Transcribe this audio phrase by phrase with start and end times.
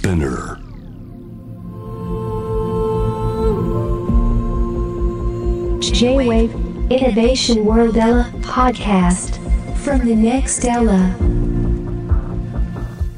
[0.00, 0.56] Spinner.
[5.80, 6.54] J-Wave
[6.88, 9.38] Innovation World Ella podcast
[9.84, 10.96] from the next Ella.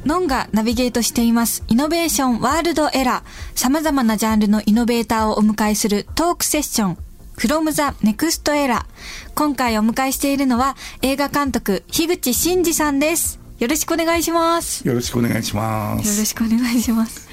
[0.04, 1.62] ノンがナビゲートしています。
[1.68, 3.22] イノベーションワールドエラー。
[3.54, 6.98] 様々なジャンルのイノベーターをお迎えするトークセッション。
[7.36, 8.86] from the next era。
[9.36, 13.41] 今回お迎えしているのは映画監督、樋口真嗣さんです。
[13.62, 14.84] よろしくお願いします。
[14.88, 16.24] よろしくお願いしまよろす。
[16.24, 17.28] しくお願いします。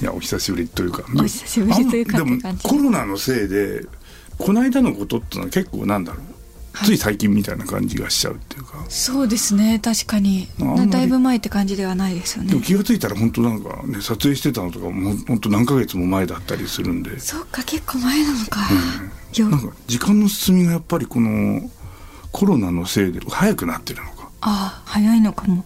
[0.00, 1.02] いや、お久しぶりというか。
[1.16, 3.84] お久しぶりというかでもコロナのせいで、
[4.38, 6.84] この間のことってのは結構なんだろう。
[6.84, 8.86] つい最近みたいな感じがしちゃうっていうか。
[8.88, 10.46] そうですね、確かに。
[10.90, 12.50] だいぶ前って感じではないですよね。
[12.50, 17.18] でも気がついたら本当なんかね、撮影してたのとかも本当何ヶ月も前だったりするんで。
[17.18, 18.60] そっか、結構前なのか。
[19.34, 21.68] よなんか時間の進みがやっぱりこの
[22.30, 24.13] コロナのせいで早くなってるのか。
[24.46, 25.64] ああ、早いのかも。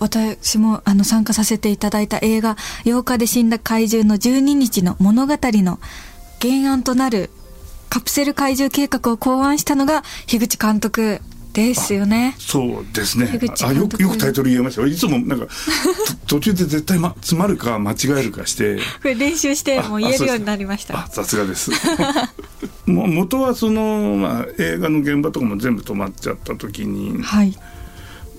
[0.00, 5.80] 私もあの参加させていただいた映画「8日で死んだ怪獣」の12日の物語の
[6.40, 7.30] 原案となる
[7.88, 11.20] カプセル怪獣計画を考案したのが樋口監督
[11.52, 12.36] ですよね。
[12.38, 13.40] そうですね。
[13.62, 14.86] あ、よく、よくタイトル言えましたよ。
[14.86, 15.46] いつもなんか、
[16.28, 21.24] と途中で絶対、ま、詰まるか間違えるかして、これ練習してもう言えるようになりましあた。
[21.24, 21.72] さすがです
[22.86, 27.58] も元はその、まあ、映画の現場とかも全部止まっちゃった時にはい。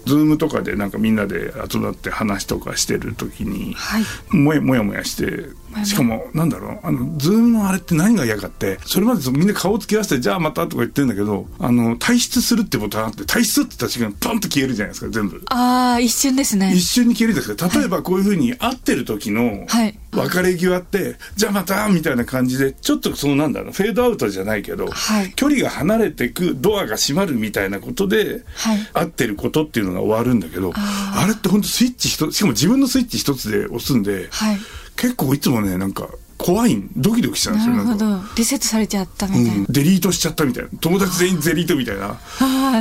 [0.05, 4.03] Zoomとかでなんかみんなで集まって話とかしてる時に、はい。
[4.35, 5.53] もやもやもやしてや
[5.83, 6.79] しかもなんだろう。
[6.83, 15.41] あの Zoomのあれって何が嫌かってそれまでみんな顔つき合わせてじゃあまたとか言ってんだけどあの退出するってボタンあって退出って言った瞬間にパンと消えるじゃないですか全部。
[15.47, 16.73] ああ、一瞬ですね。
[16.73, 16.81] 一。
[16.81, 19.97] 瞬に消えるんですけど例えばこういうふうに会ってる時のはい。
[20.11, 25.31] 別れ際って、じゃあまたみたいな感じでちょっとそのなんだろうフェードアウトじゃないけど、はい。
[25.33, 28.79] 距離が離れてくドアが閉まるみたいなことで、はい。
[28.93, 34.57] 会ってることっていうのが終わるんだけどあれって本当スイッチ一つしかも自分のスイッチ一つで押すんで、はい。
[34.99, 37.97] 結構いつもねなんか怖いドキドキしちゃうんですよなるほ。
[37.97, 38.21] ど。
[38.37, 39.53] リセットされちゃったみたいな。
[39.55, 42.17] うん、デリートしちゃったみたいな友達全員ゼリートみたいなあ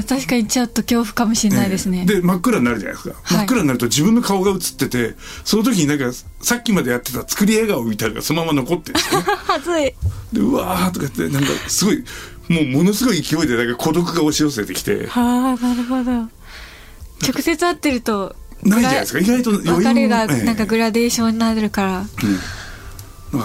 [0.00, 2.06] あ、確かにちょっと恐怖かもしれないですね。
[2.06, 9.82] で真っ暗になるじゃないですか、はい真っ暗になると自分の顔が映っててその時になんかさっきまでやってた作り笑顔みたいなのがそのまま残ってるんですよね はずい。
[9.82, 9.94] で
[10.40, 12.04] うわーとか言ってなんかすごい
[12.48, 16.12] もうものすごい勢いでなんか孤独が押し寄せてきてはあ、なるほど。
[17.20, 22.04] 直接会ってると、ないじゃないですか意外と余韻別れがええなんかグラデーションになるから。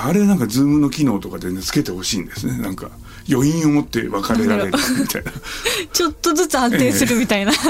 [0.02, 2.90] あれなんかズームの機能とかでねつけてほしいんですねなんか
[3.30, 5.32] 余韻を持って別れられるみたいな
[5.92, 7.52] ちょっとずつ安定するみたいな。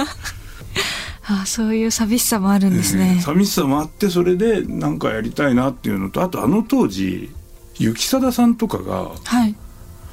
[1.26, 3.22] ああ、そういう寂しさもあるんですええね。
[3.22, 7.32] 寂しさもあってそれでなんかやりたいなっていうのとあとあの当時
[7.78, 9.56] 雪貞さんとかがはい。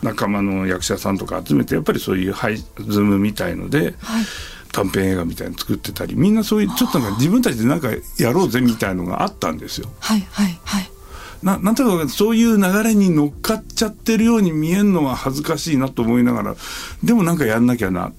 [0.03, 4.25] 仲間の役者さんとか集めてやっぱりそういうハイズームみたいので、はい。
[4.73, 7.89] 短編映画みたいなの作ってたりみんなそういうちょっとなんか自分たちでなんか
[8.19, 9.91] やろうぜみたいのがあったんですよ。
[10.01, 10.91] はい、はい、はい。
[11.43, 16.57] ななんとなくそういう流れに乗っかっちゃってるように見えるのは恥ずかしいなと思いながら
[17.03, 18.13] でもなんかやんなきゃな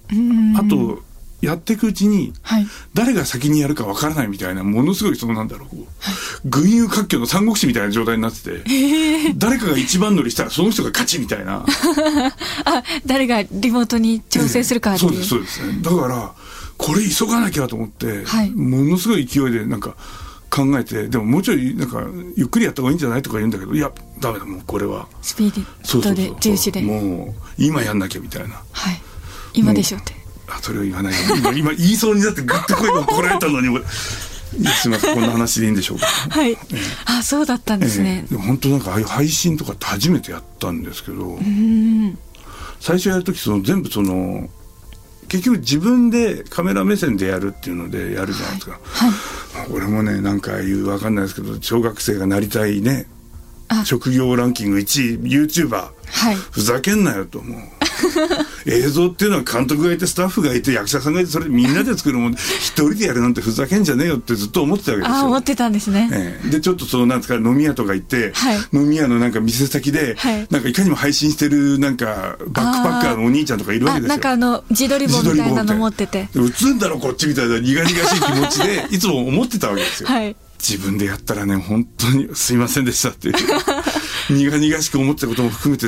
[0.57, 1.03] あと
[1.39, 2.67] やっていくうちにはい。
[2.93, 8.63] 誰が先にやるかわからないみたいなものすごいそのなんだろうこう群雄割拠の三国志みたいな状態になってて
[9.35, 11.65] 誰かが一番乗りしたらその人が勝ちみたいな。
[12.65, 15.11] あ、誰がリモートに調整するかっていう。
[15.11, 16.33] そうですそうですねだから
[16.81, 19.95] これ急がなきゃと思って、はいものすごい勢いでなんか
[20.49, 22.03] 考えてでももうちょいなんか
[22.35, 26.81] ゆっくりやった方がいいんじゃないとか言うんだけどいやダメだもうこれはスピーディで重視で。
[26.81, 29.01] もう今やんなきゃみたいなはい。
[29.53, 30.13] 今でしょって。
[30.49, 36.57] あそれを言わないで今今言いそうになってグッと声がこられたのに俺いやすみませんこんな話でいいんでしょうかはい。
[37.05, 38.29] あ、そうだったんですねええ。
[38.31, 42.17] でも本当なんかああいう配信とかって初めてやったんですけど、うん。
[42.81, 44.49] 最初やる時その全部その
[45.31, 49.71] 結局自分でカメラ目線でやるっていうのでやるじゃないですか、はい。
[49.71, 53.07] 俺もねなんかいうわかんないですけど小学生がなりたいね
[53.69, 53.85] あ。
[53.85, 56.35] 職業ランキング1位 YouTuber はい。
[56.35, 57.61] ふざけんなよと思う。
[58.65, 65.17] 映像っていうのは監督がいてスタッフがいて役者さんがいてそれみんなで作るもん一人でやるなんてふざけんじゃねえよってずっと思ってたわけですよ。
[65.17, 66.09] あ、思ってたんですね。
[66.11, 68.57] ええ、でちょっとそのなんですか飲み屋とか行って、はい。
[68.73, 70.47] 飲み屋のなんか店先で、はい。
[70.49, 74.09] なんかいかにも配信してるなんかバックパッカーのお兄ちゃんとかいるわあ、けですよ。
[74.09, 76.29] なんかあの、自撮り棒みたいなの持ってて。
[76.33, 80.35] で映んだろこっちみたいな苦々しい気持ちでいつも思ってたわけですよ、 はい。
[80.61, 83.33] 自分でやったらね本当にすいませんでしたっていう
[84.29, 85.87] 苦々しく思ってたことも含めて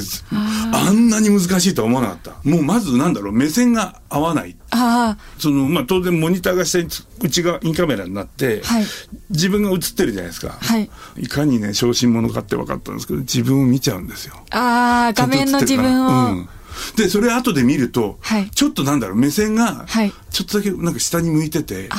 [0.74, 2.50] あんなに難しいとは思わなかった。
[2.50, 4.56] もうまずなんだろう目線が合わない。
[4.72, 8.86] あそのまあ当然モニターが下につ内側インカメラになって、はい。
[9.30, 10.90] 自分が映ってるじゃないですか、はい。
[11.18, 14.36] いかにね小心者かって分かったんですけど自分を見ちゃうんですよ。
[14.52, 16.50] あ、ああ、画面の自分うをん。
[16.96, 18.50] でそれ後で見ると、はい。
[18.50, 20.12] ちょっとなんだろう目線がはい。
[20.32, 21.90] ちょっとだけなんか下に向いてて、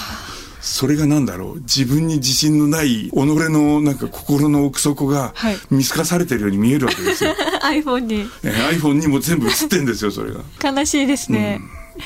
[0.66, 1.60] それがなんだろう？
[1.60, 5.56] 自分に自信のない己のなんか心の奥底がはい。
[5.70, 8.26] 見透かされてるように見えるわけですよ、 iPhone に。
[8.42, 11.60] えー iPhone にも全部映ってんですよそれが、悲しいですね、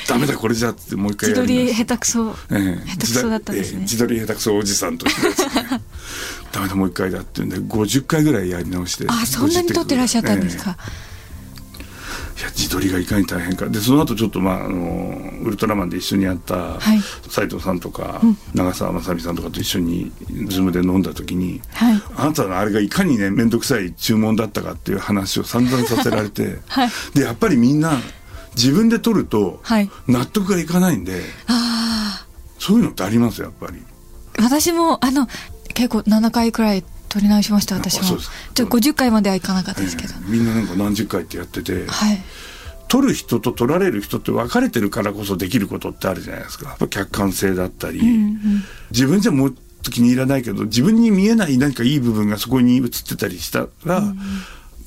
[0.09, 3.81] ダメだこれじゃってもう一回自撮り下手くそ、ええ下手くそだったんですね。
[3.83, 5.81] 自撮ええ自撮り下手くそおじさんとしてですね。
[6.51, 9.05] ダメだもう一回だって言うんで50回ぐらいやり直して。
[9.09, 10.77] あそんなに撮ってらっしゃったんですか、
[12.39, 13.67] いや自撮りがいかに大変か。
[13.67, 17.01] でその後ちょっとまああのウルトラマンで一緒にやったはい。
[17.29, 18.21] 斉藤さんとか、
[18.55, 20.13] 長澤まさみさんとかと一緒に
[20.47, 22.03] ズームで飲んだ時に、はい。
[22.17, 26.91] あなたのあれがいかにね面倒くさい注文だったかっていう話を散々させられて、 はい。
[27.15, 27.93] でやっぱりみんな
[28.55, 29.91] 自分で撮るとはい。
[30.07, 32.25] 納得がいかないんで、あ
[32.61, 33.83] そういうのってありますやっぱり。
[34.39, 35.27] あ私もあの
[35.75, 38.21] 結構7回くらい撮り直しました私もちょっ
[38.55, 42.19] と50回まではいかなかったですけど、ええみんななんか何十回ってやってて、はい。
[42.89, 46.77] 撮る人と撮られる人って分かれてるからこそできることってあるじゃないですか。
[46.89, 48.01] 客観性だったり、
[48.91, 49.53] 自分じゃもっ
[49.83, 54.03] と気に入らないけど自分に見えない何かいい部分がそこに映ってたりしたら、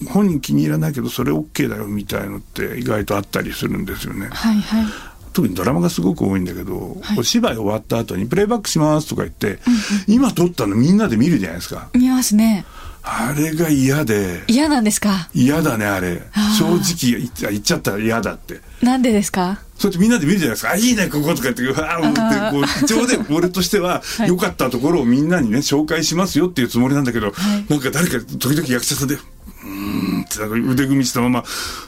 [0.10, 4.30] 本人気に入らないけどそれ OK だよみたいのって意外とあったりするんですよね。
[4.32, 9.60] はいはい特にドラマがすごく多いんだけど、お芝居終わった後にプレイバックしますとか言って、
[10.08, 11.90] 今撮ったのみんなで見るじゃないですか。
[11.94, 12.66] 見ますね。
[13.04, 15.30] あれが嫌で、嫌なんですか？
[15.34, 16.22] 嫌だねあれ。
[16.60, 18.62] 正直言っちゃ言っちゃったら嫌だって。
[18.84, 19.60] なんでですか？
[19.78, 20.72] そうやってみんなで見るじゃないですか。
[20.74, 24.28] あ、いいね、こことか言って、うわーって、こう、一応ね、 俺としては、い。
[24.28, 27.34] 良かったところをみんなにね、紹介しますよっていうつもりなんだけど、
[27.68, 31.44] なんか誰か、時々役者さんで、うーんって、なんか腕組みしたまま、う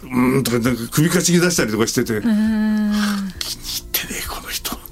[0.07, 2.13] ーんとか、なんか首かしげ出したりとかしてて、
[3.44, 4.78] 気に入ってねえ、この人。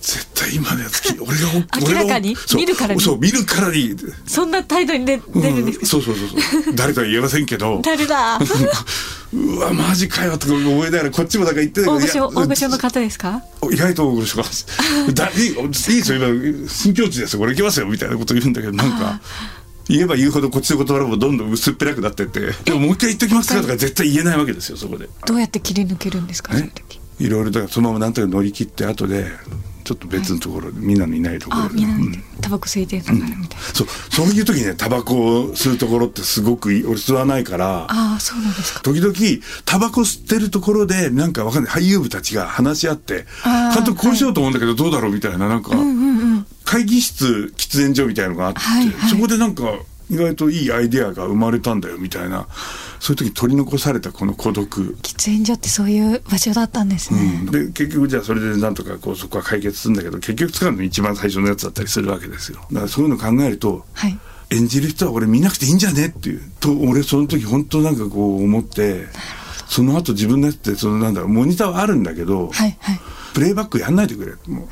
[0.00, 1.48] 絶対今のやつ、き 俺が、
[1.82, 3.96] 俺が明らかに見るからにそう、見るからに。
[4.26, 6.74] そんな態度に出出るんですか、うんそうそうそうそう。
[6.74, 7.80] 誰とは言えませんけど。
[7.84, 8.38] 誰だ？
[9.32, 13.42] うわ、マジかよとか思いながら、こっちもなんか言ってたけど大御所大御所の方ですか？
[13.72, 14.44] 意外と大御所が
[15.12, 15.74] だいいいいで
[16.04, 19.20] すよ今新境地ですよこれ行きますよみたいなこと言うんだけどなんか
[19.88, 22.40] 言えば言うほどこっちの言葉もどんどん薄っぺらくなってって。
[22.64, 25.08] でももう一回言っときますかとか絶対言えないわけですよそこで。
[25.26, 27.00] どうやって切り抜けるんですかそのね時。
[27.20, 29.26] いろいろだからそのままなんとか乗り切って後で
[29.84, 31.62] ちょっと別のところで、みんなのいないところ。
[31.64, 32.24] であみんなうん。
[32.40, 33.36] タバコ吸いてるみたいな、
[33.74, 38.80] そうそういう時にねタバコを吸うところってすごくいい俺吸わないからああそうなんですか。
[38.80, 39.14] 時々
[39.64, 43.26] タバコ吸ってるところでなんかわかんない俳優部たちが話し合って
[43.74, 45.70] 監督こうしようと思うんだけどどうだろうみたいななんか、
[46.74, 49.10] 会議室喫煙所みたいのがあって、はいはい。
[49.10, 49.62] そこでなんか
[50.10, 52.46] 意外といいアイデアが生まれたんだよみたいな
[53.00, 57.50] そういう時に取り残されたこの孤独、喫煙所ってそういう場所だったんですね、うん。
[57.50, 62.58] で結局じゃあそれでなんとかこうそこは解決するんだけど結局使うの一番最初のやつだったりするわけですよ。
[62.70, 64.18] だからそういうの考えるとはい。
[64.50, 69.06] 演じる人は俺見なくていいんじゃねっていうと俺その時本当なんかこう思って
[69.68, 73.00] その後自分のやつってそのなんだろうモニターはあるんだけど、はいはい。
[73.32, 74.52] プレイバックやんないでくれ。
[74.52, 74.68] もう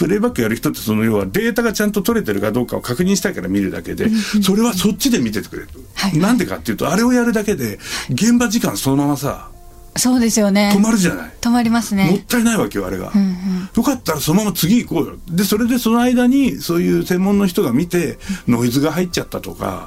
[0.00, 4.08] プレイバックやる人ってその要はデータがちゃんと取れてるかどうかを確認したいから見るだけで、
[4.42, 6.16] それはそっちで見ててくれと、はい。
[6.16, 9.50] なんでかっていうとあれをやるだけで現場時間そのままさ
[9.98, 10.72] そうですよね。
[10.74, 13.70] 止まるじゃない、止まりますもっねたいないわけよあれが、うんうん。
[13.76, 15.16] よかったらそのまま次行こうよ。
[15.28, 18.18] でそれでその間にそういう専門の人が見て
[18.48, 19.86] ノイズが入っちゃったとか、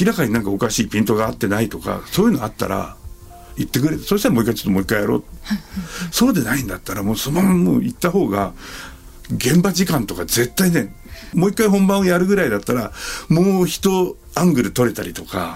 [0.00, 2.96] 明らかになんかおかしいピントが合ってないとかそういうのあったら
[3.56, 5.24] 言ってくれそしたらもう一回ちょっともう一回やろう。
[6.10, 8.52] そうでないんだったらもうそのままもう行った方が
[9.30, 10.94] 現場時間とか絶対ね
[11.34, 12.92] もう一回本番をやるぐらいだったら
[13.28, 15.54] もう一アングル取れたりとか、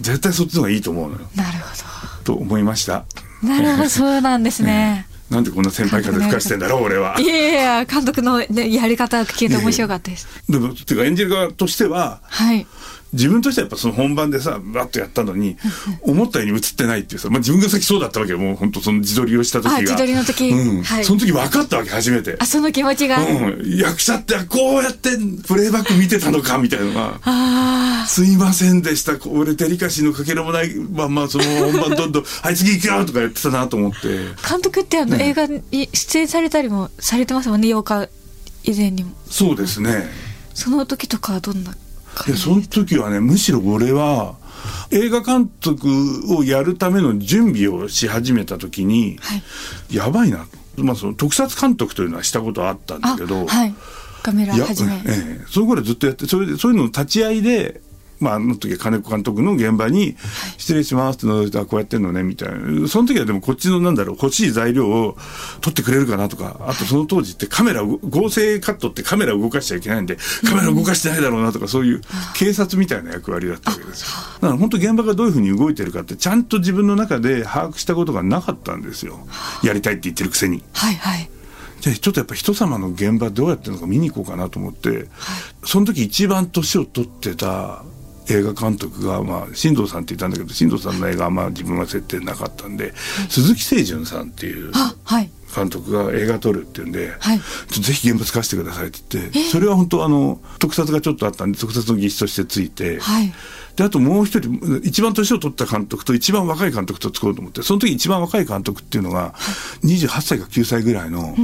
[0.00, 1.26] 絶対そっちの方がいいと思うのよ。
[1.34, 3.06] なるほと思いました。
[3.42, 7.18] どなるほどそうなんですね、 なんでこんな先輩風吹かしてんだろう俺は。
[7.18, 12.66] いやいやいや監督の、ね、やり方を聞けて面白かったです、 でもていうか演じる側としてははい
[13.12, 15.56] 自分としてはやっぱその本番でさバッとやったのに
[16.02, 18.38] 思ったように映ってないっていうさ、まあ、自分が先そうだったわけよ。
[18.38, 19.76] もう本当その自撮りをした時が。
[19.76, 20.50] あ自撮りの時。
[20.50, 20.82] うん。
[20.82, 21.04] はい。
[21.04, 22.36] その時分かったわけ初めて。
[22.38, 25.10] あその気持ちが、うん、役者ってこうやって
[25.46, 27.20] プレイバック見てたのかみたいなのが。
[27.24, 29.18] あすいませんでした。
[29.18, 33.98] こ俺デリカシーのかけらもないまんまその本番どんどん「はい次行くよ!」とか言ってたなと思って。
[34.44, 38.08] あ監督ってあの、映画に出演されたりもされてますもんね8日
[38.64, 39.10] 以前にも。
[39.28, 40.08] そうですね。
[40.54, 41.74] その時とかはどんな
[42.12, 44.36] い感じやその時はねむしろ俺は
[44.90, 45.88] 映画監督
[46.36, 49.96] をやるための準備をし始めた時に、はい。
[49.96, 53.74] やばいな、まあ、その特撮監督というのはしたことはあったんだあけど、はい
[54.22, 57.80] カメラ始め、ええ、その頃ずっとやってそれでそういうのの立ち会いで、
[58.20, 60.16] まあ、あの時は金子監督の現場に
[60.58, 62.88] 「失礼します」って覗いてあこうやってんのね」みたいな。
[62.88, 65.16] その時はでもこっちのなんだろう欲しい材料を
[65.60, 72.02] 取ってくれるかなとかあとその当時ってカメラを合成カットってカメラを動かしちゃいけないんでカメラ動かしてないだろうなとかそういう
[72.34, 74.08] 警察みたいな役割だったわけですよ。
[74.40, 79.26] だから本当現場がどういうふうに動いてるかってちゃんと自分の中で把握したことがなかったんですよ。
[79.62, 80.62] やりたいって言ってるくせに。
[80.72, 81.30] はいはい。
[81.80, 85.06] じゃあちょっとやっぱ人様の現場どうやってるのか見に行こうかなと思って、
[85.64, 87.82] その時一番年を取ってた
[88.30, 92.92] 映画監督が、まあ、新藤さんって言ったんだけど新藤さんの映画はまあ自分は設定なかったんで、
[93.28, 94.72] 鈴木清純さんっていう。
[95.52, 97.38] 監督が映画撮るって言うんで、はい。
[97.38, 103.32] ぜひ現場使わせてくださいって言ってそれは本当あの特撮がちょっとあったんで特撮の技師としてついて、はい。
[103.76, 109.32] であともう一人一番年を取った監督と一番若い監督と作ろうと思ってその時一番若い監督っていうのが
[109.84, 111.34] 28歳か9歳ぐらいの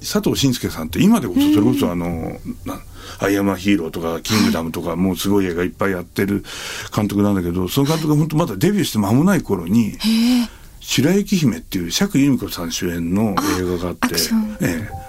[0.00, 2.80] 佐藤慎介さんって今でこそそれこそあの「な
[3.18, 6.44] アイアヒーロー」とか「キングダム」とかもうすごい映画いっぱいやってる
[6.94, 10.48] 監督なんだけどその監督が本当まだデビューして間もない頃にへえ。
[10.80, 14.14] 「白雪姫」っていう釈由美子さん主演の映画があって
[14.60, 15.08] ええ。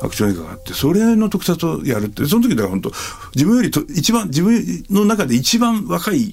[0.00, 2.92] アクション映画があってそれの特撮をやるってその時だから本当
[3.34, 6.32] 自分よりと一番自分の中で一番若い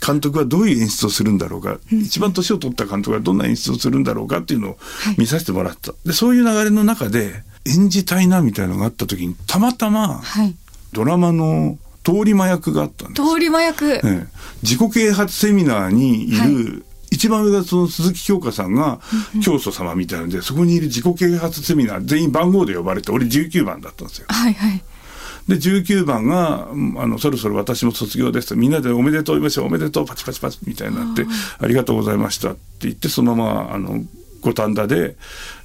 [0.00, 4.78] 監督はどういう演出をするんだろうか、一番年を取った監督はどんな演出をするんだろうかっていうのを
[5.18, 10.54] 見させてもらった、でそういう流れの中で演じたいなみたいなのがあった時にたまたまはい。
[10.92, 13.92] ドラマの通り魔役があったんです通り魔役。
[13.92, 14.26] ええ
[14.62, 19.00] 自己啓発セミナーにいる、は一番上がその鈴木京香さんが
[19.42, 24.26] 教祖様みたいなので、そこにいる自己啓発セミナー全員番号で呼ばれて俺19番だったんですよ。
[24.28, 24.82] はいはい。
[25.48, 31.26] で19番がうんあの「そろそろ私も卒業です」みんなで「おめでとう言いましょうおめでとうパチパチパチ」みたいになって
[31.58, 34.04] 「ありがとうございました」って言ってそのままあの
[34.40, 35.16] 五反田で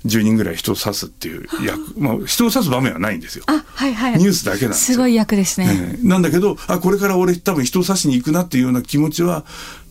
[0.05, 3.43] 10人ぐらい人を刺すっていう役、まあ、人を刺す場面はないんですよ。
[3.47, 4.17] あ、はいはい。
[4.17, 5.95] ニュースだけなんですよすごい役ですね。
[5.95, 9.45] ええなんだけどあこれから俺多分人を刺しに行くなっていうような気持ちは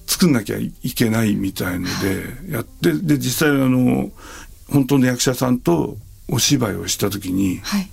[0.07, 4.11] 作んなきゃいけないみたいのでやってで実際あの
[4.69, 5.97] 本当の役者さんと
[6.29, 7.89] お芝居をした時にはい。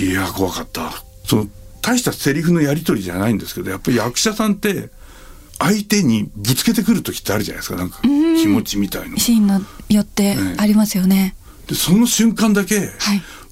[0.00, 0.92] いや怖かった
[1.24, 1.46] その
[1.82, 4.90] 大したセリフのやり取りじゃないんですけどやっぱり役者さんって
[5.60, 7.76] 相手にぶつけてくる時ってあるじゃないですか。
[7.76, 9.18] なんか気持ちみたいの。
[9.18, 11.36] シーンのよってありますよね。
[11.68, 12.90] でその瞬間だけ、はい。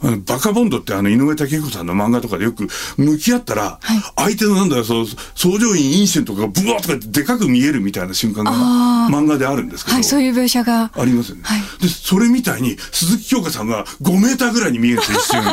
[0.01, 3.97] あのバカボンドってあの井上武彦さんの漫画とかでよく向き合ったら、は
[4.27, 4.35] い。
[4.35, 10.91] 相手のなんだよその総上院飲酒とかがブワーとかでかく見えるみたいな瞬間が漫画であるんですけど、はい、そういう描写が。
[10.95, 11.61] ありますよね、はい。
[11.83, 15.45] でそれみたいに鈴木京香さんが5メーターぐらいに見えるんですよ一瞬。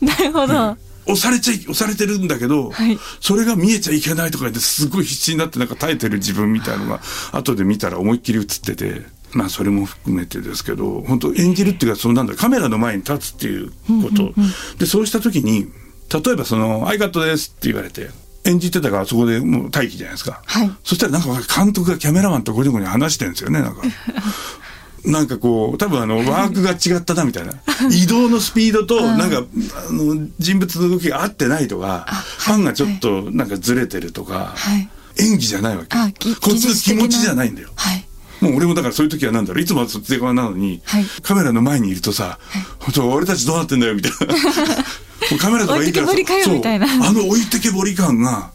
[0.00, 0.76] なるほど。
[1.06, 2.98] 押されちゃい押されてるんだけど、はい。
[3.20, 7.00] それが見えちゃいけないとか言ってすごい必死になってなんか耐えてる自分みたいのが
[7.32, 13.74] 後で見たら思いっきり映っててまあそれも含めてですけど本当演じるっていうかそのなんだカメラの前に立つっていうこ
[14.14, 14.32] と、
[14.78, 15.70] でそうした時に
[16.12, 18.10] 例えばその「アイカットです」って言われて
[18.44, 20.70] 演じてたからそこでもう待機じゃないですか、はい。
[20.84, 21.28] そしたらなんか
[21.64, 23.82] 監督がキャメラマンとゴニョゴニョ話してるんですよねなんか。
[25.04, 27.52] なんかこう多分あのワークが違ったなみたいな。
[27.92, 32.06] 移動のスピードとなんかあの人物の動きが合ってないとか
[32.38, 34.88] ファンがちょっとなんかずれてるとかはい。
[35.16, 35.96] 演技じゃないわけ。
[35.96, 37.68] こっちの気持ちじゃないんだよ。
[37.76, 38.04] はい。
[38.40, 39.62] もう俺もだからそういう時はなんだろう。
[39.62, 41.04] いつもはそっち側なのにはい。
[41.22, 42.38] カメラの前にいるとさ
[42.80, 44.34] 「本当俺たちどうなってんだよ」みたいな。
[45.38, 46.86] カメラとかいいから置いてけぼりかよそうみたいな。
[46.86, 48.50] あの置いてけぼり感が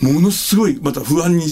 [0.00, 1.44] ものすごいまた不安に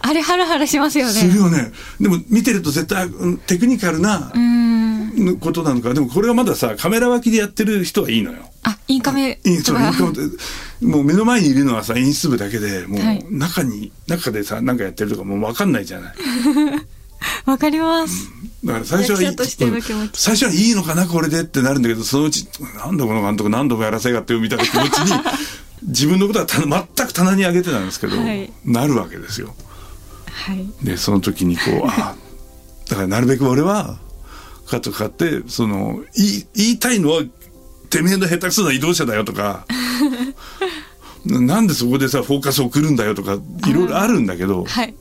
[0.00, 1.36] あれハラハラしますよするね。
[1.38, 1.72] よね。
[2.00, 5.36] でも見てると絶対うんテクニカルなうん。
[5.40, 5.92] ことなのか。
[5.92, 8.38] でもこれはまださ、カメラ脇でやってる人はいいのよ。
[8.62, 10.12] あ、インカメインカム。
[10.12, 10.20] って
[10.84, 16.14] もう目の前にいるのはさ、演出部だけで、もうはい中に、中でさ、なんかやってるとかもう分かんないじゃない。
[17.44, 18.28] わかります。
[18.64, 19.36] だから最初はいい
[20.14, 25.12] 最初はいいのかな、これでってなるんだけど、そのうち、なんだこの監督何度もやらせやがってよみたいな気持ちに、
[25.82, 29.54] 自分のことはた全く棚に上げてたんですけど、はいなるわけですよ。
[30.30, 30.66] はい。
[30.82, 32.14] でその時にこう あ
[32.88, 33.98] だからなるべく俺は
[34.66, 37.22] カットかかってその言い言いたいのは
[37.88, 39.66] てめえの下手くそな移動車だよとか
[41.24, 44.94] ななんでそこでさフォーカス送るんだよとかいろいろあるんだけどはい。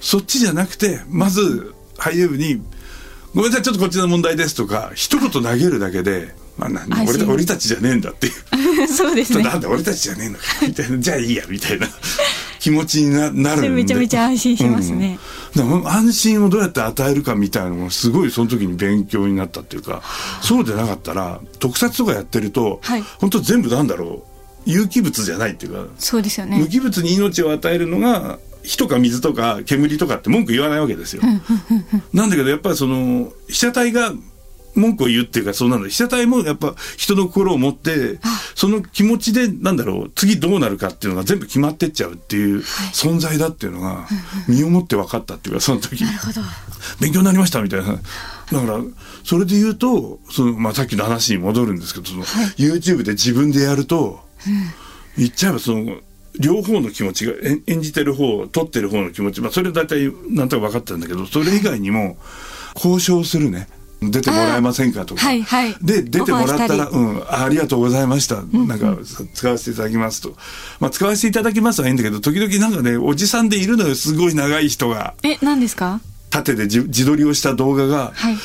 [0.00, 2.60] そっちじゃなくてまず俳優部に
[3.34, 8.88] 「ごめんなさいちょっとこっちの問題です」とか一言投げるだけで「まあ、なん俺た俺たちじゃねえんだ」っていう。
[8.88, 9.44] そうですね。
[9.44, 10.44] なんだ俺たちじゃねえのか。
[10.62, 10.98] みたいな。
[10.98, 11.88] じゃあいいやみたいな。
[12.58, 15.18] 気持ちにななるんでめちゃめちゃ安心しますね。
[15.54, 15.88] うん。
[15.88, 20.02] 安心をどうやって与えるかみたいなのもすごいその時に勉強になったっていうか
[20.42, 23.04] そうでなかったら特撮とかやってると、はい。
[23.18, 24.36] 本当全部なんだろう。
[24.68, 26.58] 有機物じゃないっていうか、そうですよね。
[26.58, 26.66] 無。
[26.68, 31.22] 機物に命を与えるのが火とか水とか煙とかって文句言わないわけですよ。
[32.12, 34.12] なんだけどやっぱりその被写体が
[34.76, 38.18] 文句を言うっていうかそうなの被写体もやっぱ人の心を持って
[38.54, 42.58] その気持ちでなんだろう次どうなるかっていうのが全部決まってっちゃうっていう
[42.92, 44.06] 存在だっていうのが
[44.48, 46.40] 身をもって分かったっていうかその時なるほど。
[47.00, 47.86] 勉強になりましたみたいな。
[47.86, 48.00] だか
[48.52, 48.78] ら、
[49.24, 52.22] それで言うと、その、まあ、さっきの話に戻るんですけど、その、
[52.56, 54.20] YouTube で自分でやると、
[55.18, 55.98] 言っちゃえばその、
[56.38, 62.18] 両方の気持ちが、演演じてる方、撮ってる方の気持ち、まあ、それ大体なんとか分かってるんだけど、それ以外にも、
[62.76, 63.68] 交渉するね。
[64.02, 65.74] 出てもらえませんかとか、はいはい。
[65.80, 68.96] で出てもらったら、うん、あありがとうございました、なんか
[69.34, 70.34] 使わせていただきますと、
[70.80, 75.14] まあ、使わせていただきますはいいんだけど時々なんかねおじさんでいるのよすごい長い人が。
[75.22, 76.00] え、何ですか？
[76.30, 78.36] 縦で自自撮りをした動画がはい。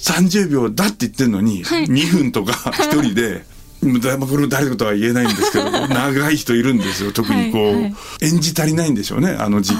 [0.00, 1.84] 30秒だって言ってんのに、はい。
[1.84, 3.44] 2分とか1人で。
[3.82, 7.10] これ誰とは言えないんですけど 長い人いるんですよ。
[7.10, 7.94] 特にこう、はいはい。
[8.22, 9.78] 演じ足りないんでしょうねあの時期。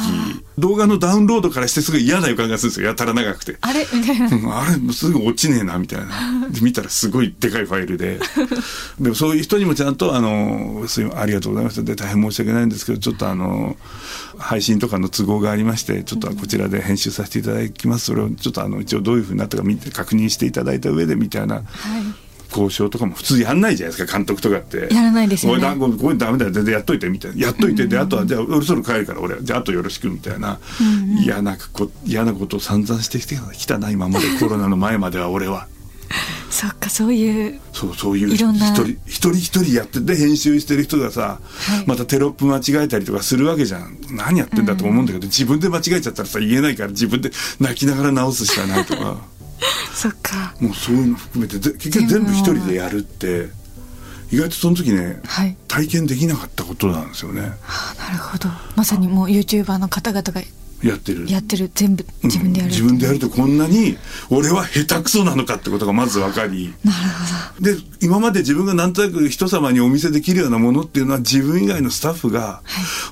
[0.58, 2.88] 動画のダウンロードからしてすぐ嫌な予感がするんですよ。
[2.88, 3.56] やたら長くて。
[3.60, 4.26] あれみたいな。
[4.34, 6.48] うんあれすぐ落ちねえなみたいな。
[6.50, 8.18] で見たらすごいでかいファイルで。
[9.00, 11.82] でもそういう人にもちゃんとあのすいまありがとうございました。
[11.82, 13.76] で大変申し訳ないんですけどちょっとあの
[14.36, 18.06] 配信とかの都合がありましてちょっとこちらで編集させていただきます。
[18.06, 21.56] それをちょっとあの一応どういうふうになったか見て確認していただいた上でみたいな。
[21.56, 22.31] はい。
[22.52, 24.94] 交渉とかも普通やんないじゃないですか監督とかって。
[24.94, 25.56] やらないですよね。
[25.56, 30.58] おいだここれダメだよ全然やっといてみたいなやっといてであとはじゃあ俺そろ帰るから俺じゃああとよろしくみたいな。
[31.24, 35.66] 嫌なこ嫌なことを散々してきてきたな今までコロナの前までは俺は。
[36.50, 37.58] そっか、そういう。
[37.72, 41.86] そうそういういろんな一人一人一人やってて編集してる人がさ、はい。
[41.86, 43.96] またテロップ間違えたりとかするわけじゃん。
[44.10, 49.16] 何やってんだと思うんだけど、自分で間違えちゃったらさ言えないから自分で泣きながら直すしかないとか
[49.94, 50.54] そっか。
[50.60, 53.50] もうそういうの含めてぜ結局全部一人でやるって
[54.30, 55.56] 意外とその時ね、はい。
[55.68, 58.48] 体験できなかったことなんですよねあなるほど。
[58.76, 60.40] まさにもう YouTuber の方々が
[60.82, 61.30] やってる。
[61.30, 61.70] やってる。
[61.74, 62.70] 全部自分でやる。
[62.70, 62.72] う。
[62.72, 63.98] ん自分でやるとこんなに
[64.30, 66.74] 俺は下手くそなのかってことがまず分かり。
[66.84, 66.96] なる
[67.58, 72.62] ほで今まで自分がなんとなく人様にお見せできるようなものっていうのは自分以外のスタッフが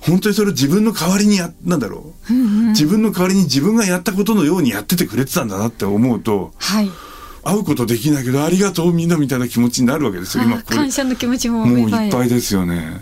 [0.00, 2.32] 本当にそれを自分の代わりにやなんだろう、
[2.70, 6.52] 自分の代わりに自分がやったことのようにやっててくれてたんだなって思うとど。
[6.56, 6.90] はい。
[7.42, 13.00] 会うことできないけどありがとうみんなみたいな気持ちになるわけですよ今感謝の気持ちももういっぱいですよね。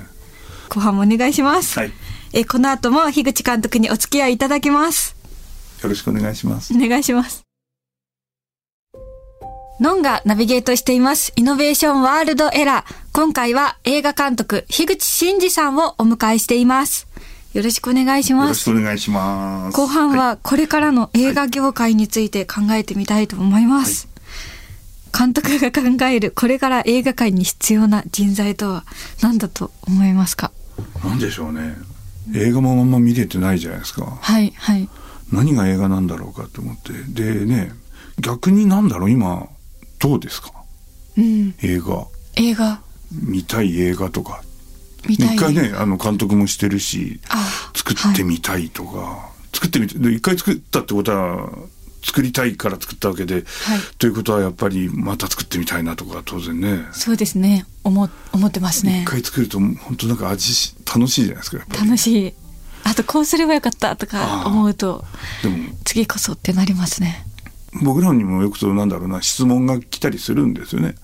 [0.69, 1.79] 後半もお願いします。
[1.79, 1.93] はい
[2.33, 5.17] えこの後も樋口監督にお付き合いいただきます。
[5.83, 7.43] よろしくお願いしますお願いします。
[9.81, 11.33] ノンがナビゲートしています。
[11.37, 12.95] イノベーションワールドエラー。
[13.13, 17.07] 今回は映画監督、樋口真嗣さんをお迎えしています。
[17.55, 18.65] よろしくお願いしよろします。
[18.65, 24.09] くお願いします後半はこれからの映画業界について考えてみたいと思います。
[25.17, 28.85] 監督が考えるこれから映画界に必要な人材とは
[29.23, 30.51] 何だと思いますか？
[31.05, 31.77] なんでしょうね
[32.35, 34.05] 映画もあんま見れてないじゃないですか。
[34.05, 34.89] はい、はい。
[35.33, 36.93] 何が映画なんだろうかと思って。
[37.09, 37.73] でね
[38.21, 39.49] 逆になんだろう今
[39.99, 40.53] どうですか？
[41.17, 41.55] うん。
[41.63, 42.07] 映画。
[42.37, 44.43] 映画、見たい映画とか。
[45.09, 45.37] 見たい。
[45.37, 51.51] 一回ねあの監督もしてるしあ作ってみたいとか、作ってみてで一回作ったってことは
[52.03, 53.45] 作りたいから作ったわけで、
[53.99, 57.67] ということはやっぱりまた作ってみたいなとか当然ねそうですね。
[57.85, 59.05] 思、思ってますね一。
[59.05, 62.35] 回作ると本当なんか味し楽しいじゃないですか楽しい。
[62.85, 65.05] あとこうすればよかったとか思うと、
[65.43, 67.25] でも次こそってなりますね。
[67.83, 70.97] 僕らにもよくそうなんだろうな質問が来たりするんですよね、はい。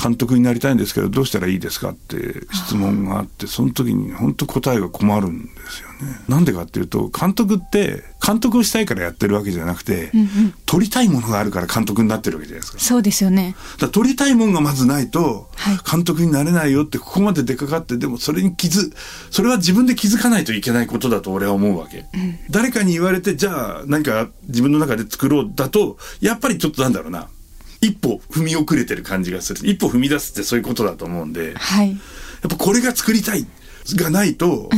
[0.00, 5.96] 監督になりたいんですけどどうしたらいいですかって質問があってその時に本当答えが困るんですよね。
[6.28, 10.54] なんでかっていうと監督って監督をしたいからやってるわけじゃなくて、うんうん。
[10.66, 12.78] 撮りたいものがあるから監督になってるわけじゃないですか。
[12.78, 13.56] そうですよね。
[13.78, 15.78] だ撮りたいもんがまずないとはい。
[15.88, 18.92] 監督になれないよってここまで出かかってでもそれに気づ
[19.30, 22.04] それは自分で気づかないといけないことだと俺は思うわけ、
[22.50, 27.28] 誰かに言われてじゃあ何か自分の中で作ろうだとやっぱりちょっとなんだろうな
[27.86, 31.92] 一歩踏み遅れてる感じがする一歩踏み出すってそういうことだと思うんでやはい。
[31.92, 31.96] っ
[32.48, 33.46] ぱこれが作りたい
[33.94, 34.68] がないと、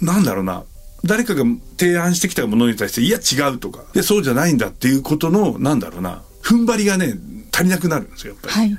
[0.00, 0.64] なんだろうな
[1.04, 1.42] 誰かが
[1.78, 7.14] 提案してきたものに対していや違うとかいやそうじゃないんだっていうことのなんだろうな踏ん張りがね
[7.52, 8.54] 足りなくなるんですよやっぱり。
[8.54, 8.78] はい。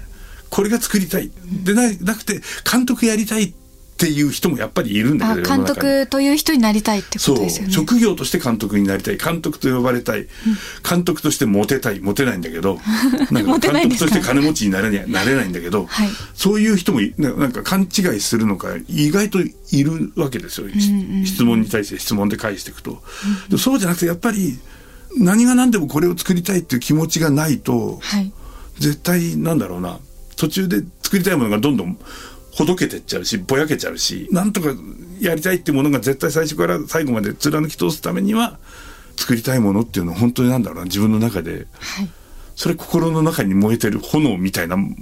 [0.49, 1.29] これが作りたい。
[1.63, 3.55] でななくて、監督やりたいって
[4.07, 7.73] いう人もやっぱりいるんだあ、けど、監督という人になりたいってことですよね。
[7.73, 9.17] 職業として監督になりたい。
[9.17, 10.27] 監督と呼ばれたい。
[10.87, 12.01] 監督としてモテたい。
[12.01, 12.79] モテないんだけど、
[13.31, 20.67] なんモテか監督として金持ちになれない なれないんだけど、はいそういう人もいななんか勘違いするのか、意外といるわけですよ。
[21.25, 23.01] 質問に対して質問で返していくと。
[23.49, 24.59] でそうじゃなくて、やっぱり、
[25.17, 28.31] 何が何でもこれを作りたいっていう気持ちがないと、はい。
[28.79, 29.99] 絶対なんだろうな
[30.35, 31.97] 途中で作りたいものがどんどん
[32.55, 34.69] ほどけてっちゃうしぼやけちゃうしなんとか
[35.19, 38.57] やりたいっていうものが絶対最初から最後まで貫き通すためには
[39.17, 42.09] 作りたいものっていうのは本当になんだろうな自分の中ではい。
[42.55, 44.93] それ心の中に燃えてる炎みたいなも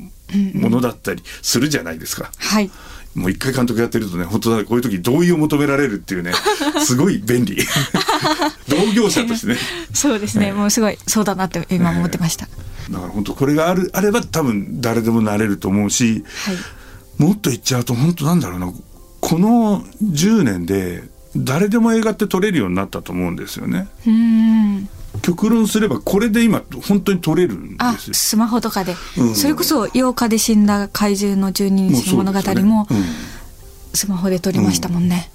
[0.56, 2.32] のだったりするじゃないですか。
[2.38, 2.72] はい。
[3.14, 6.32] もう一回監督やってるとね本当だこういう時同意を求められるっていうね
[6.84, 7.56] すごい便利
[8.68, 9.58] 同業者としてね
[9.94, 10.52] そうですね。
[10.52, 12.48] もうすごい、そうだなって今思ってました。
[12.90, 16.56] だから本当これがあるあれば多分誰でもなれると思うし、はい。
[17.18, 18.74] もっと言っちゃうと本当なんだろうな。
[19.22, 21.04] この10年で
[21.36, 23.88] 誰でも映画って撮れるようになったと思うんですよね。
[24.06, 24.90] うーん。
[25.22, 28.14] 極論すればこれで今本当に撮れるんあですよ。
[28.16, 29.36] スマホとかで、うん。
[29.36, 32.88] それこそ8日で死んだ怪獣の12日の物語も
[33.94, 35.32] スマホで撮りましたもんね、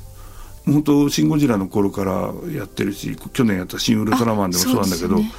[0.66, 0.72] うん。
[0.74, 5.32] 本当シン・ゴジラの頃からやってるし去年やった「シン・ウルトラマン」でもそうなんだけど、ね。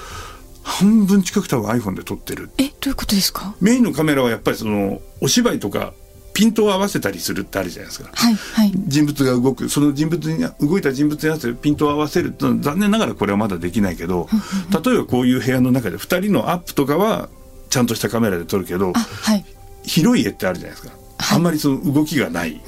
[0.63, 2.49] 半分近く多分 iPhone で撮ってる。
[2.57, 3.55] えどういうことですか？
[3.59, 5.93] メインのカメラはやっぱりそのお芝居とか
[6.39, 8.09] ピントを合わせたりするってあるじゃないですか。
[8.13, 8.71] はいはい。
[8.87, 9.67] 人物が動く。
[9.67, 14.29] その人物に動いた人物に合わせてピントを合わせるって残念ながらこれはまだできないけど
[14.71, 17.27] 例えばこういう部屋の中で2人のアップとかは
[17.69, 19.43] ちゃんとしたカメラで撮るけどあはい。
[19.83, 20.93] 広い絵ってあるじゃないですか、
[21.33, 22.61] あんまりその動きがない、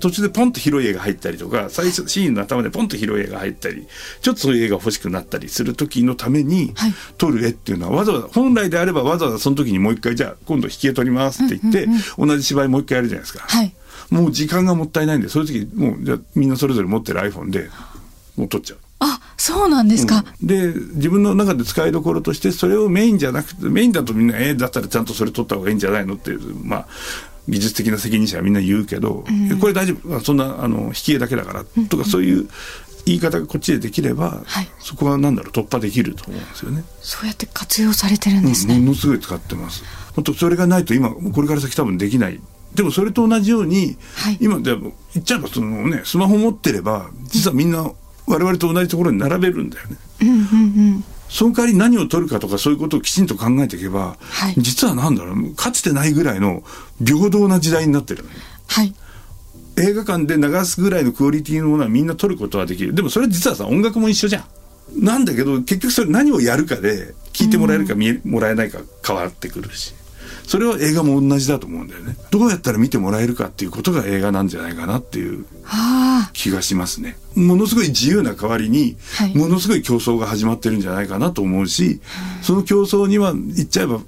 [0.00, 3.86] 途中でポンと広い絵が入ったりとか最初シーンの頭でポンと広い絵が入ったり
[4.20, 6.94] ちょっとそういう絵が欲しくなったりする時のためにはい。
[7.18, 11.86] 撮る絵っていうのはわざわざ本来であればわざわざその時にもう一回じゃあ今度引き絵撮りますって言って、
[12.18, 13.72] 同じ芝居もう一回やるじゃないですか、はい。
[14.10, 17.68] もう時間がもったいないんでそういう時もうじゃあみんなそれぞれ持ってる iPhone で
[18.36, 18.78] もう撮っちゃう。
[19.02, 26.86] あそうなんですか、で自分の中で使いどころとしてそれをメインじゃなくてメインだとみんなえーだったらちゃんとそれ取った方がいいんじゃないのっていうまあ
[27.48, 29.24] 技術的な責任者はみんな言うけど、
[29.60, 32.48] これ大丈夫あそんなあの引き絵だけだからとかそういう
[33.06, 36.84] 言い方がこっちでできれば、はいそこはなんだろう突破できると思うんですよね。
[37.00, 39.84] そうやって活用されてるんですね、ものすごい使ってます。
[40.14, 42.40] 本当それがないと今これから先多分できない。
[42.74, 47.90] でもそれと同じように、はい今でも言っちゃえばそのねスマホ持ってれば実はみんな
[48.26, 49.96] 我々と同じところに並べるんだよね。
[50.22, 50.36] うんうんう
[50.96, 54.54] んその代わり何を取るかとかそういうことをきちんと考えていけば、はい。
[54.58, 56.62] 実はなんだろうかつてないぐらいの
[57.04, 58.36] 平等な時代になってるのね。
[58.66, 58.92] はい。
[59.78, 62.94] 映画館で流すぐらいのクオリティのものはみんな撮ることはできる。
[62.94, 64.44] でもそれ実はさ音楽も一緒じゃん。
[65.04, 69.94] なんだけど結局それ何をやるかで聞いてもらえるか見えもらえないか変わってくるし
[70.50, 72.16] それは映画も同じだと思うんだよね。
[72.32, 77.16] どうやったら見てもらえるかっていうことが映画なんじゃないかなっていうああ気がしますね。
[77.36, 79.38] ものすごい自由な代わりに、はい。
[79.38, 82.00] ものすごい競争が始まってるんじゃないかなと思うし、
[82.42, 84.00] その競争には言っちゃえば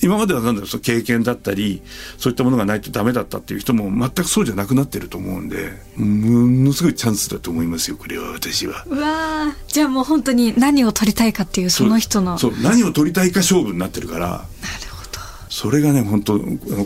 [0.00, 1.80] 今まではなんだろう経験だったり
[2.18, 8.84] そういったものがないとダメだったっていう人も全くそうじゃなくなってると思うんでものすごいチャンスだと思いますよこれは私は。
[8.86, 9.72] うわー。
[9.72, 12.38] じゃあもう本当に何を取りたいかっていうその人の。
[12.38, 12.52] そう。
[12.62, 14.42] 何を取りたいか勝負になってるからなる
[14.90, 14.93] ほど
[15.56, 16.40] それがね本当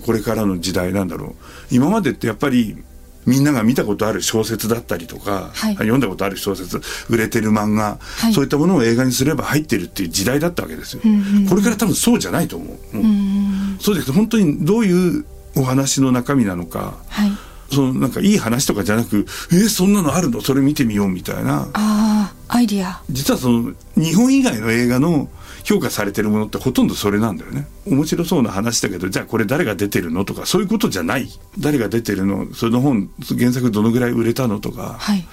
[0.05, 1.35] これからの時代なんだろう。
[1.71, 2.77] 今までってやっぱり
[3.25, 5.75] みんなが見たことある小説だったりとか、はい。
[5.77, 8.35] 読んだことある小説売れてる漫画、い。
[8.35, 11.03] そういったものを映画にすれば入ってるっていう時代だったわけですよ、
[11.49, 13.03] これから多分そうじゃないと思う、も
[13.79, 15.25] うそうです本当にどういう
[15.57, 17.33] お話の中身なのかはい。
[17.75, 20.43] そのなんかいい話とかじゃなくえーそんなのあるの？
[20.43, 21.69] それ見てみようみたいな
[22.49, 23.03] アイディア。
[23.11, 25.29] 実はその日本以外の映画の
[25.65, 27.67] 評価されてるものってほとんどそれなんだよね。
[27.87, 31.29] 面白そうな話だけどじゃあこれ誰が出てるのとかそういうことじゃない。
[31.59, 32.53] 誰が出てるの？
[32.55, 35.27] その本原作どのぐらい売れたのとか、はい。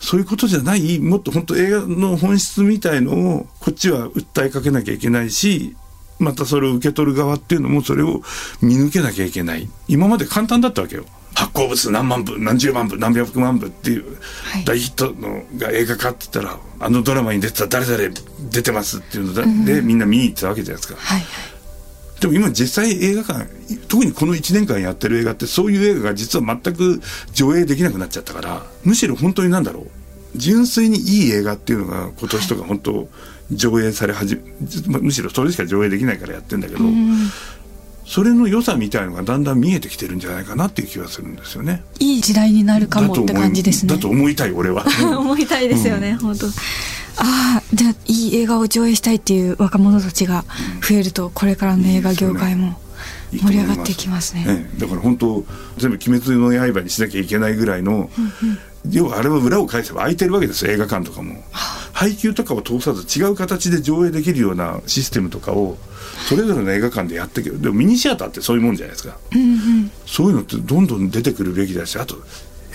[0.00, 0.98] そういうことじゃない。
[0.98, 5.76] もっと本当映画の本質みたいのをこっちは訴えかけなきゃいけないし
[6.18, 8.22] またそれを受け取る側っていうのもそれを
[8.60, 9.68] 見抜けなきゃいけない。
[9.88, 11.04] 今まで簡単だったわけよ
[11.34, 14.64] 発行部数何万部何十万部何百万部っていうはい。
[14.64, 18.14] 大ヒットのが映画化って言ったらあのドラマに出てた誰々
[18.50, 21.00] 出てますっていうのだでみんな見に行ってたわけじゃないですか。
[21.00, 21.22] はい
[22.20, 23.48] でも今実際映画館
[23.88, 27.00] 特にこの1年間やってる映画ってそういう映画が実は全く
[27.32, 29.86] 上映できなくなっちゃったからむしろ本当になんだろう
[30.36, 33.08] 純粋にいい映画っていうのが今年とか本当
[33.50, 34.42] 上映され始め、
[34.86, 36.80] まむしろそれしか上映できないからやってんだけど、
[38.04, 41.82] それの良さみたいのがだんだん見えてきてるんじゃないかなっていう気がするんですよね。
[41.98, 43.94] いい時代になるかもって感じですね。
[43.94, 44.84] だと思いたい俺は。
[45.18, 46.46] 思いたいですよね、本当。
[46.46, 46.50] あ
[47.60, 50.44] あじゃあいい映画を上映したいっていう若者たちが
[50.80, 52.80] 増えるとこれからの映画業界も
[53.32, 54.44] 盛り上がっていきますね。
[54.48, 54.80] ええ。
[54.80, 55.44] だから本当
[55.78, 58.10] 全部「鬼滅の刃」にしなきゃいけないぐらいの、
[58.90, 60.72] 要はあれは裏を返せば空いてるわけですよ。
[60.72, 61.42] 映画館とかも
[61.92, 65.76] 配給とかを通さず違う形で上映できるようなシステムとかを
[66.28, 69.16] それぞれの映画館でやってけどでもミニシアターってそういうもんじゃないですか、
[70.06, 72.16] そういうのってどんどん出てくるべきだしあと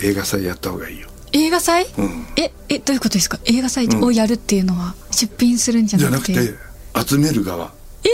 [0.02, 1.08] 映画祭やった方がいいよ。
[1.32, 2.26] 映画祭、うん。
[2.36, 3.38] ええどういうことですか？
[3.44, 6.34] 映画祭をやるっていうのは出品するんじゃじゃなくて？
[6.34, 6.58] なく
[6.94, 7.72] て集める側。
[8.04, 8.08] え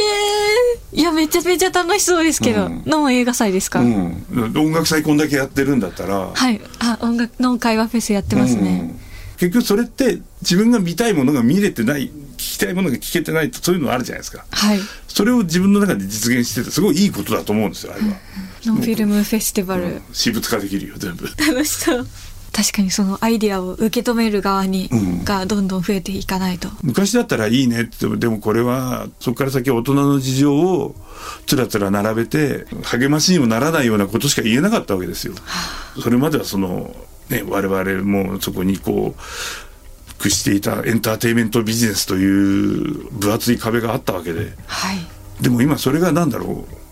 [0.93, 2.83] えいやめちゃめちゃ楽しそうですけど、うん。
[2.87, 4.25] の映画祭ですか、うん。
[4.57, 6.31] 音楽祭こんだけやってるんだったら。
[6.35, 6.61] はい。
[6.81, 9.04] あ音楽の会話フェスやってますね、うん
[9.37, 14.45] 結局それって自分が見たいものが見れてない聞きたいものが聞けてないとそういうのあるじゃないですか。
[14.51, 14.79] はい。
[15.09, 18.17] それを自分の中で実現しててすごいいいことだと思うんですよあれは、
[18.65, 20.03] ノンフィルムフェスティバル、うん。
[20.13, 21.27] 私物化できるよ全部。
[21.27, 22.07] 楽しそう。
[22.53, 25.25] 確かにそのアイディアを受け止める側に、うん。
[25.25, 26.69] がどんどん増えていかないと。
[26.83, 30.95] 昔だったらいいねってでもこれはそこから先大人の事情を
[31.47, 35.35] つらつら並べて励ましにもならないようなことしか言えなかったわけですよ。
[36.01, 36.95] それまではその、
[37.31, 44.53] ね、我々もそこにこう屈していたエンターテインメントビジネスという分厚い壁があったわけで。
[44.67, 44.99] はい。
[45.41, 46.84] でも今それがなんだろう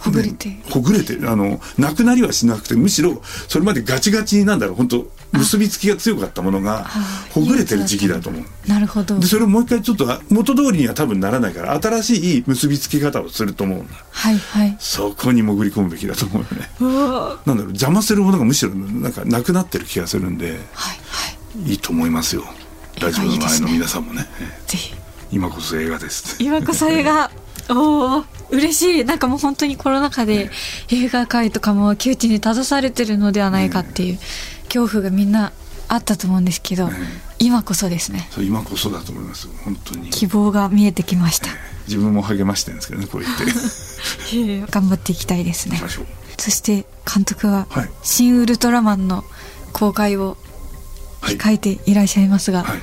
[0.00, 6.86] ほぐれて、ほぐれてあのなくなりはしなくてむしろそれまでガチガチになんだろう本当結びつきが強かったものが
[7.32, 8.42] ほぐれてる時期だと思う。
[8.66, 9.18] なるほど。
[9.18, 13.82] でそれをもう一回ちょっとあ元通りには多分ならないから新しい結びつき方をすると思う。
[13.82, 14.76] んだはいはい。
[14.80, 16.70] そこに潜り込むべきだと思うよね。
[17.46, 20.94] なんだろう邪魔するものがむしろなんかなくなってる気がするんではいは
[21.66, 21.70] い。
[21.70, 22.44] いいと思いますよ。
[23.00, 24.26] ラジオの前の皆さんもね。
[24.40, 24.94] ええぜひ。
[25.32, 26.36] 今こそ映画です。
[26.42, 27.30] 今こそ映画
[27.70, 29.04] おお嬉しい。
[29.04, 30.50] なんかもう本当にコロナ禍で
[30.90, 34.18] 映画界とかも窮地に立たされてるのではないかっていう
[34.64, 35.52] 恐怖がみんな
[35.88, 36.88] あったと思うんですけど、
[37.38, 38.28] 今こそですね。
[38.30, 39.48] そう今こそだと思います。
[39.64, 40.10] 本当に。
[40.10, 41.48] 希望が見えてきました、
[41.86, 43.44] 自分も励ましてるんですけどねこう言って。
[44.36, 45.80] い頑張っていきたいですね。
[46.38, 49.24] そして監督ははい「新ウルトラマン」の
[49.72, 50.36] 公開を
[51.20, 51.36] はい。
[51.36, 52.78] 控えていらっしゃいますが、はい。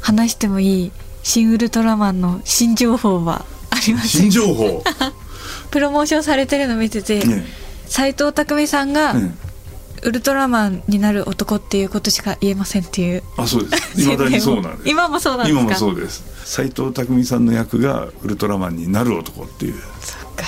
[0.00, 3.44] 話してもいい「新ウルトラマン」の新情報は？
[3.44, 4.08] あります。
[4.08, 4.82] 新情報。
[5.70, 7.46] プロモーションされてるの見ててね。
[7.86, 9.38] 斎、藤工さんが、うん
[10.04, 13.24] ウルトラマンになる男っていうことしか言えませんっていう。
[13.36, 13.98] あそうです。
[14.00, 14.88] いまだにそうなんです。
[14.88, 15.60] 今もそうなんですか？
[15.60, 16.22] 今もそうです。
[16.44, 19.74] 斎藤工さんの役がウルトラマンになる男っていう。
[20.00, 20.44] そっか。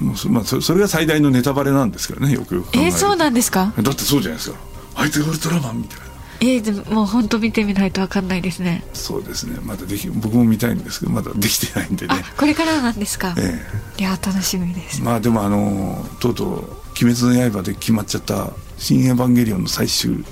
[0.00, 3.72] もうそ,、まあ、そそれが最大のネタバレなんですけどねよくよくえー、そうなんですか？
[3.80, 4.56] だってそうじゃないですか。
[4.96, 6.04] あいつがウルトラマンみたいな
[6.40, 8.84] えー、でももう本当見てみないと分かんないですね。
[8.92, 9.58] そうですね。
[9.62, 12.14] まだでき僕も見たいんですけどまだできてないんでね。
[12.14, 13.60] あこれからなんですか、え
[13.98, 15.00] いや楽しみです。
[15.00, 16.48] えまあでもあのとうとう
[17.02, 20.24] 「鬼滅の刃」で決まっちゃった「新エヴァンゲリオン」の最終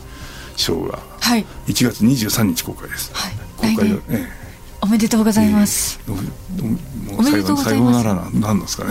[0.57, 1.45] 章がはい。
[1.67, 3.33] 1月23日公開です、はい。
[3.57, 4.03] 公開来年。
[4.11, 4.47] え
[4.83, 6.63] おめでとうございます、ええ。
[6.63, 6.79] も
[7.17, 8.03] うおめでとうございます。
[8.05, 8.91] 最後ならなんですかね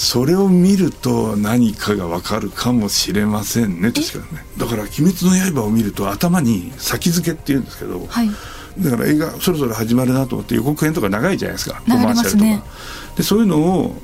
[0.00, 4.44] それを見ると何かがわかるかもしれませんね確かにね。
[4.56, 8.30] だから「鬼滅の刃」を見ると頭に先付けっていうんですけど、はい。
[8.78, 11.82] だから映画そろそろ始まるなと思って予告編とか長いじゃないですか。
[11.86, 12.66] コマーシャルとか。
[13.14, 14.02] でそういうのを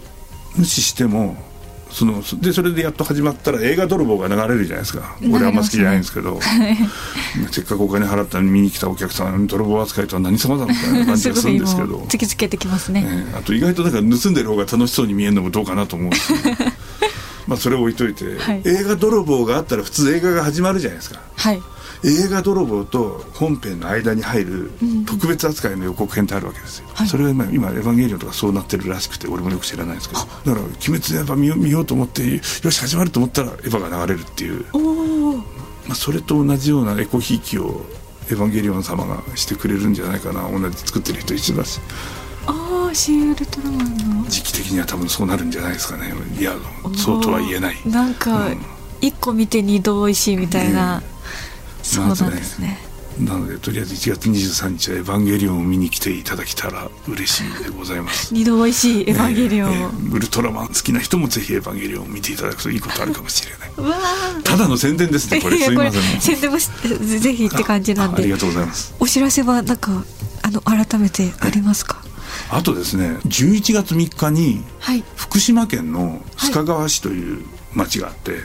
[0.57, 1.43] 無視しても
[1.91, 5.17] そのでそれでやっと始まったら映画泥棒が流れるじゃないですか。
[5.33, 6.41] 俺あんま好きじゃないんですけど、
[7.51, 11.99] せっかくお金払ったのに見に来たお客さん泥棒扱いとは何様だみたいな感じがするんですけど。
[12.01, 16.33] 突きつけてきますね、ええあと意外となんか盗んでる方が楽しそうに見えるのもどうかなと思うし
[17.47, 18.63] まあそれを置いといて、はい。
[18.65, 21.21] 映画泥棒があったら普通映画が始まるじゃないですか。
[21.37, 21.63] はい
[22.05, 24.71] 映画泥棒と本編の間に入る
[25.07, 27.09] 特別扱いの予告編ってあるわけですよ、はい。
[27.09, 35.43] それは今今「エヴァンゲリオン」とかそうなってるらしくて俺もよく知らないんですけどだから「鬼滅の刃見よう」見ようと思ってよし始まると思ったらエヴァが流れるっていう、おおま
[35.91, 37.85] あ、それと同じようなエコひいきを
[38.31, 41.81] エヴァンゲリオン様がしてくれるんじゃないかな同じ作ってる人一緒だし
[42.47, 44.29] ああ新ウルトラマンの。
[44.29, 46.13] 時期的には多分そうなるんじゃないですかね。
[46.39, 46.55] いや
[46.97, 47.77] そうとは言えない。
[47.85, 48.59] なんかうん。
[49.01, 51.03] 一個見て二度美味しいみたいな、
[51.87, 52.79] そうなんですね。
[53.21, 58.33] なのでとりあえず1月23日は「エヴァンゲリオン」を見に来ていただけたら嬉しいでございます。
[58.35, 59.71] 二度美味しいエヴァンゲリオン。
[59.71, 59.77] を、え。
[59.77, 64.43] えウルトラマン好きな人もぜひエヴァンゲリオンを見ていただくといいことあるかもしれない。
[64.45, 65.59] ただの宣伝ですねこれ。
[65.59, 66.21] すいません。
[66.21, 66.69] 宣伝もし
[67.21, 68.17] ぜひって感じなんで。
[68.17, 68.95] あありがとうございます。
[68.99, 70.05] お知らせはなんか
[70.43, 72.03] あの改めてありますか？
[72.51, 75.03] あとですね11月3日にはい
[75.37, 77.45] 福島県の須賀川市という
[77.75, 78.39] 町があって、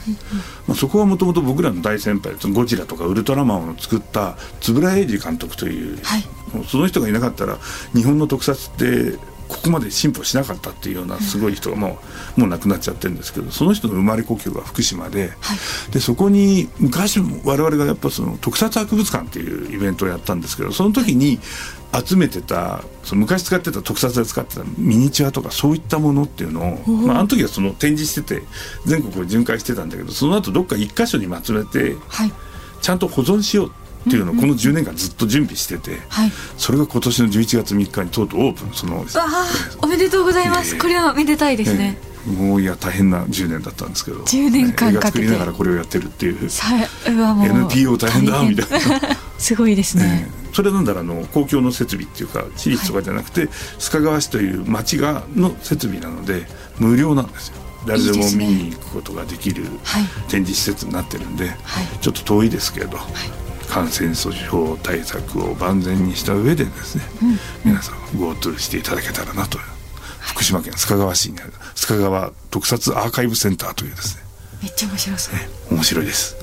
[0.67, 4.35] まあ、そこはもともと僕らの大先輩ゴジラとかウルトラマンを作った
[4.67, 6.23] 円谷英二監督という、はい。
[6.67, 7.59] その人がいなかったら
[7.95, 9.17] 日本の特撮って
[9.51, 11.99] ここまで進歩しなかったっていうようなすごい人がも
[12.37, 15.91] うもう亡くなっちゃってるんですけどその人の生まれ故郷が福島で,、はい。
[15.91, 21.39] でそこに昔も我々がやっぱその特撮博物館っていうイベントをやったんですけどその時に
[21.93, 28.43] 集めてたその昔使ってた特撮で使ってたミニチュアとかそういったものっていうのを、まあ、あの時はその展示してて
[28.85, 32.31] 全国を巡回してたんだけどその後どっか一箇所にまとめてはい。
[32.81, 36.31] ちゃんと保存しようっていうのをこの10年間ずっと準備してて、はい。
[36.57, 39.05] それが今年の11月3日にとうとうオープンその
[39.81, 40.75] おめでとうございます。
[40.75, 44.19] ええこれはめでたいですね、ええもういや大変な10年だったんですけど。
[44.19, 45.19] 10年間かけて。
[45.19, 46.67] 作りながらこれをやってるっていう、さ
[47.07, 49.17] うわもう NPO 大変だみたいな。
[49.39, 53.47] すごいですね、ええそれなんだろうあの公共の設備っていうか私立とかじゃなくて、
[53.79, 56.45] 須賀川市という町がの設備なので
[56.77, 57.55] 無料なんですよ。
[57.87, 60.03] 誰でも見に行くことができるはい。
[60.27, 61.87] 展示施設になってるんで、はい。
[61.99, 62.97] ちょっと遠いですけど、
[63.71, 67.03] 感染症対策を万全にした上でですね、
[67.63, 69.57] 皆さん GoTo していただけたらなと。
[70.19, 74.23] 福島県須賀川市にある須賀川特撮アーカイブセンターというですね。
[74.61, 75.75] めっちゃ面白そう。
[75.75, 76.35] 面白いです。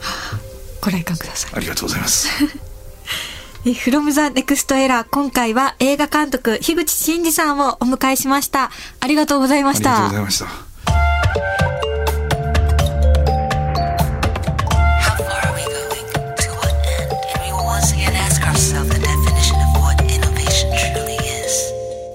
[0.80, 1.52] ご来館ください。
[1.54, 2.28] ありがとうございます。
[3.66, 8.70] え From the Next Era 今回は映画監督樋口真嗣さんをお迎えしました。
[9.00, 10.67] ありがとうございましありがとうたございました